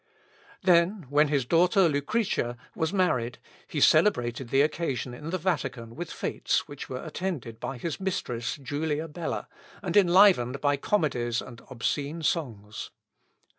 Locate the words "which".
6.61-6.89